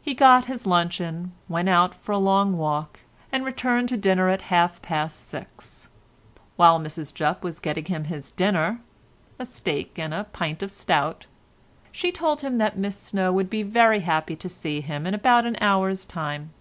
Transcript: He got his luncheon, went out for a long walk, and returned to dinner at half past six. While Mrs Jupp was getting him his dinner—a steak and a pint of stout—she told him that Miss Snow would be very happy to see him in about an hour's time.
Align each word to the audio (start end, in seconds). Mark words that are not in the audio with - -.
He 0.00 0.14
got 0.14 0.46
his 0.46 0.64
luncheon, 0.64 1.32
went 1.46 1.68
out 1.68 1.94
for 1.94 2.12
a 2.12 2.18
long 2.18 2.56
walk, 2.56 3.00
and 3.30 3.44
returned 3.44 3.86
to 3.90 3.98
dinner 3.98 4.30
at 4.30 4.40
half 4.48 4.80
past 4.80 5.28
six. 5.28 5.90
While 6.56 6.80
Mrs 6.80 7.12
Jupp 7.12 7.44
was 7.44 7.60
getting 7.60 7.84
him 7.84 8.04
his 8.04 8.30
dinner—a 8.30 9.44
steak 9.44 9.98
and 9.98 10.14
a 10.14 10.24
pint 10.24 10.62
of 10.62 10.70
stout—she 10.70 12.12
told 12.12 12.40
him 12.40 12.56
that 12.56 12.78
Miss 12.78 12.96
Snow 12.98 13.30
would 13.30 13.50
be 13.50 13.62
very 13.62 14.00
happy 14.00 14.36
to 14.36 14.48
see 14.48 14.80
him 14.80 15.06
in 15.06 15.12
about 15.12 15.44
an 15.44 15.58
hour's 15.60 16.06
time. 16.06 16.54